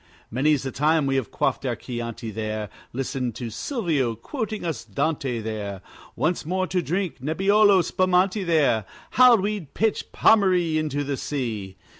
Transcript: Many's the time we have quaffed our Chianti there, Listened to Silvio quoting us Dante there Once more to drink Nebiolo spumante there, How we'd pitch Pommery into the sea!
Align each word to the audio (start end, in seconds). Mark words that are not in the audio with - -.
Many's 0.31 0.63
the 0.63 0.71
time 0.71 1.05
we 1.05 1.15
have 1.17 1.29
quaffed 1.29 1.63
our 1.63 1.75
Chianti 1.75 2.31
there, 2.31 2.71
Listened 2.91 3.35
to 3.35 3.51
Silvio 3.51 4.15
quoting 4.15 4.65
us 4.65 4.83
Dante 4.83 5.39
there 5.41 5.83
Once 6.15 6.43
more 6.43 6.65
to 6.65 6.81
drink 6.81 7.19
Nebiolo 7.21 7.83
spumante 7.83 8.43
there, 8.43 8.85
How 9.11 9.35
we'd 9.35 9.75
pitch 9.75 10.11
Pommery 10.11 10.79
into 10.79 11.03
the 11.03 11.17
sea! 11.17 11.77